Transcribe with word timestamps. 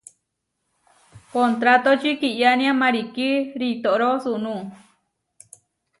Kontrátoči 1.33 2.11
kiyánia 2.21 2.71
marikí 2.81 3.29
ritoro 3.61 4.09
sunú. 4.23 4.57